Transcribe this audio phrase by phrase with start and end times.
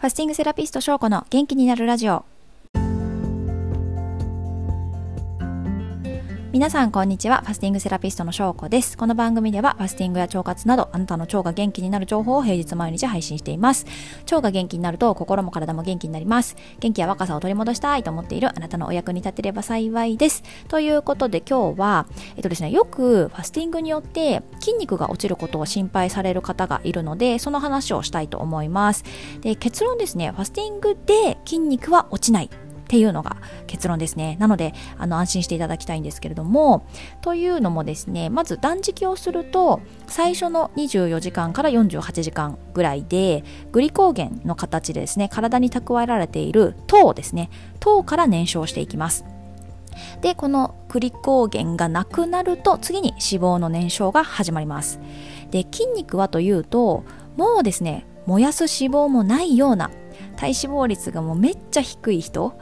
[0.00, 2.24] ファスティングセラピスト翔子の元気になるラジオ。
[6.52, 7.42] 皆さんこんにちは。
[7.42, 8.98] ファスティングセラピストの翔子です。
[8.98, 13.86] この番組ではファスティングや腸活などあなたの腸が元気になる情報を平日毎日配信しています。
[14.22, 16.56] 腸が元気になると心も体も元気になります。
[16.80, 20.42] 元気や若さを取り戻したいと思っているあなたのお役に立てれば幸いです。
[20.66, 29.04] ということで今日はえっとですねよくファスティングによって筋肉が落ちることを心配される方がいるのでその話をしたいと思います。
[29.42, 30.32] で結論ですね。
[30.32, 32.50] ファスティングで筋肉は落ちない。
[32.90, 33.36] っていうのが
[33.68, 34.36] 結論ですね。
[34.40, 36.88] なので、あの、安心していただきたいんですけれども、
[37.20, 47.48] というのもですね、まず断食をすると、最初の24時間から48時間ぐらいで、グリコーゲンの形でですね、体に蓄えられている糖ですね、
[47.78, 49.24] 糖から燃焼していきます。
[50.20, 54.98] で、このグリコーゲンがなくなると、次に脂肪の燃焼が始まります。
[55.52, 57.04] で、筋肉はというと、
[57.36, 59.92] もうですね、燃やす脂肪もないような
[60.40, 62.54] 体脂肪率がもうめっちゃ低い人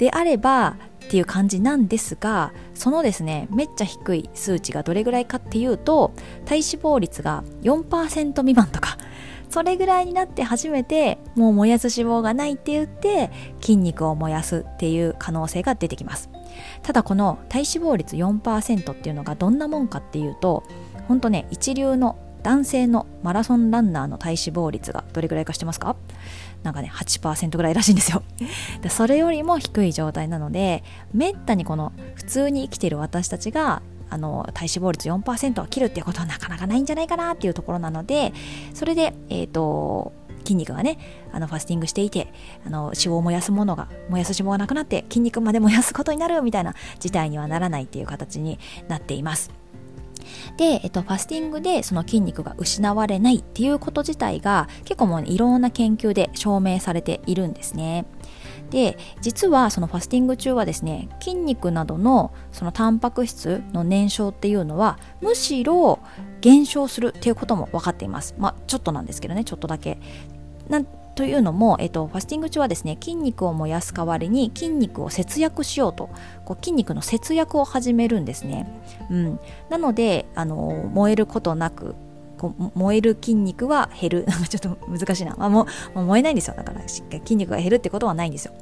[0.00, 6.14] であればっていう感じなんですがそのですねめっちゃ低い数値がどれぐらいかっていうと
[6.46, 8.96] 体脂肪率が4%未満とか
[9.50, 13.30] それぐらいになって初めてもう燃やす脂肪がないって言って
[13.60, 16.30] 筋肉を燃やすっていう可能性が出てきます。
[16.82, 20.62] ただこの体脂肪率4%っていうのがどんなもんかっていうと
[21.08, 25.96] 本当ね一流の男性のマラソンランナーの体脂肪率がどれぐらいかしてますか？
[26.62, 28.22] なんかね8%ぐらいらしいんですよ
[28.90, 38.32] それよりも低い状態なのでめったにこの普通に生きてる私たちがあの体脂肪率4%を切るっていうことはなかなかないんじゃないかなっていうところなので
[38.74, 40.98] それで、えーと、筋肉がね
[41.32, 42.32] あのファスティングしていて
[42.66, 49.59] あの脂肪を燃やすものが燃やす脂肪がなくなって筋肉まで燃やすことになるみたいな事態にはならないっていう形になっています。
[50.56, 58.06] で、えっと、ファスティングでその筋肉が失われないっていうこと自体が結構もういろんな研究で証明されているんですね。
[58.70, 65.98] で実はそのファスティング中はですね筋肉などのそのタンパク質の燃焼っていうのはむしろ
[66.40, 69.98] 減少するっていうことも分かっていますまあちょっとなんですけどねちょっとだけ
[70.68, 70.84] な
[71.20, 76.08] というのも、えっと、ファスティング中はですね筋肉を燃やす代わりに筋肉を節約しようと
[76.46, 78.66] こう筋肉の節約を始めるんですね、
[79.10, 81.94] うん、なのであの燃えることなく
[82.38, 84.24] こう燃える筋肉は減る。
[84.26, 86.54] なんかちょっと難しいな、まあ、も燃えないんですよ。
[86.56, 88.54] だからしっかり筋肉が減るってことはないんですよ。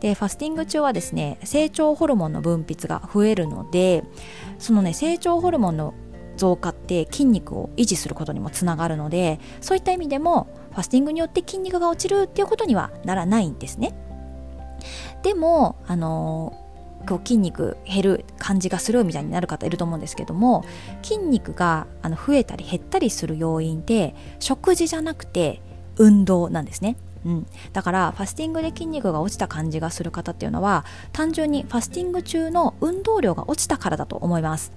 [0.00, 4.02] でファスティング中はですね成長ホルモンの分泌が増えるので
[4.58, 5.94] そのね成長ホルモンの
[6.36, 13.94] 増加って筋肉を維持することにもつながるのでそういった意味でもファスティングによって筋肉が落ちるっていうことにはならないんですね。
[15.22, 16.56] でもあの
[17.06, 20.64] こう筋肉減る感じがするみたいになる方いると思うんですけども
[21.02, 25.60] 筋肉があの増えたり減ったりする要因って食事じゃなくて
[25.96, 26.96] 運動なんですね。
[27.22, 34.72] うん、だからファスティングで筋肉が落ちた感じがする方っていうのは単純にファスティング中の運動量が落ちたからだと思います。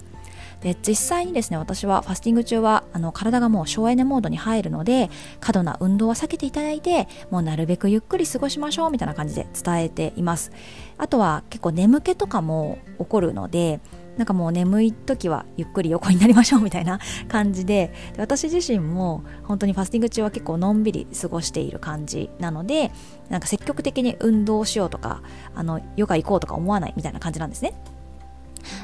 [0.63, 5.09] で実際にですね私はファスティング中はあの体がもう省エネモードに入るので
[5.41, 10.51] 過度な運動は避けていただいてもうなるべくゆっくり過ごしましょうみたいな感じで伝えています。
[10.97, 13.81] あとは結構眠気とかも起こるので
[14.17, 22.91] なんかもう眠い時はゆっくり横になりましょう みたいな感じで私自身も本当にファスティング中は結構のんびり過ごしている感じなので
[23.29, 25.23] なんか積極的に運動しようとか
[25.55, 27.73] あのヨガ行こうとか思わないみたいな感じなんですね。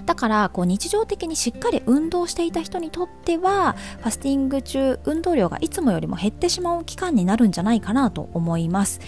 [0.05, 8.99] だからこう日常的にしっかり運動していた人にとってはファスティング中運動量がいつもよりも減ってしまう期間になるんじゃないかなと思います。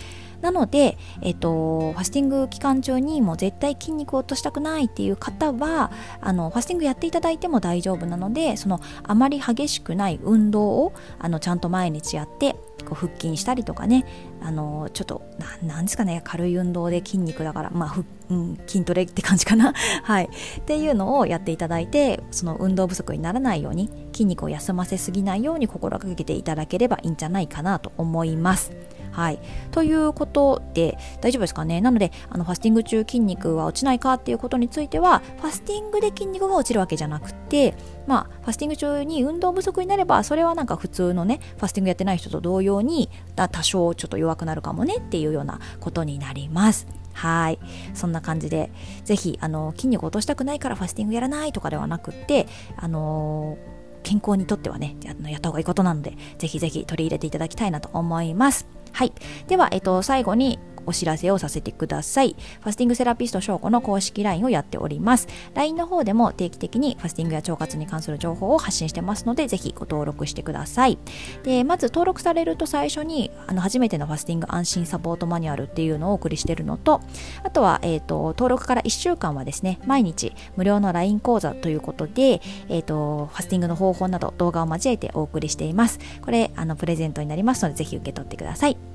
[0.41, 14.05] なので、えっと、ファスティング期間中にもう絶対筋肉を落としたくないっていう方はあのファスティングやっていただいても大丈夫なのでそのあまり激しくない運動をあのちゃんと毎日やってこう腹筋したりとかね
[14.41, 15.21] あのちょっと
[15.63, 19.73] なんですかね軽い運動で筋肉だから、まあうん、筋トレって感じかな、
[20.03, 28.71] はい、っていうのをやっていただいてその運動不足にならないように筋肉を休ませすぎないように心がけていただければいいんじゃないかなと思います。
[29.11, 29.39] はい、
[29.71, 31.81] ということで大丈夫ですかね？
[31.81, 37.75] なのであのファスティング中筋肉は落ちないかっていうことについてはファスティングで筋肉が落ちるわけじゃなくて
[38.07, 46.87] まあファスティング中に運動不足になればそれはなんか普通のねファスティングやってない人と同様にだ多少ちょっと弱くなるかもねっていうようなことになります。
[47.13, 47.59] はい。
[47.93, 48.71] そんな感じで、
[49.03, 52.47] ぜひ、あの、筋肉落としたくないからファスティングやらないとかではなくって、
[52.77, 53.57] あの
[54.03, 58.65] 健康にとってはね、やった方がいいことなので、ぜひぜひ取り入れていただきたいなと思います。
[58.93, 59.13] はい。
[59.47, 62.35] では、えっと、最後にお知らせをさせてください。
[62.61, 65.27] ファスティングセラピスト翔子の公式 LINE をやっております。
[65.53, 70.97] LINE の方でも定期的にファスティングや腸活に関する情報を発信してますので、ぜひご登録してください。
[71.43, 77.01] で、まず登録されると最初に、あの、初めてのファスティング安心サポートマニュアルっていうのをお送りしてるのと、
[77.43, 85.99] あとは、えっ、ー、と、登録から1週間はですね、毎日無料の LINE 講座ということで、えっ、ー、と、ファスティングの方法など動画を交えてお送りしています。
[86.21, 88.90] これ、あの、プレゼントになりますので、ぜひ受け取ってください。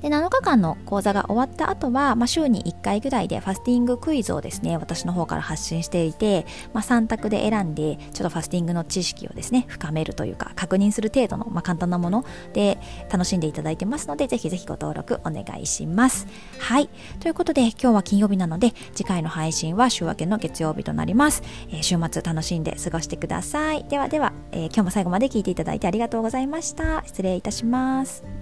[0.00, 12.78] で7日間の講座が終わった後は、まあ、週に1回ぐらいでファスティングクイズをですね私の方から発信していて、まあ、3択で選んでちょっとファスティングの知識をですね深めるというか確認する程度の、まあ、簡単なもので
[13.10, 16.26] 楽しんでいただいてますのでぜひぜひご登録お願いします。
[16.58, 16.88] はい。
[17.20, 23.84] ということで今日は金曜日なので次回の配信は週明けの月曜日となります、えー、週末楽しんで過ごしてください。
[23.84, 27.02] ではでは、えー、今日も最後まで聞いていただいてありがとうございました。
[27.06, 28.41] 失礼いたします。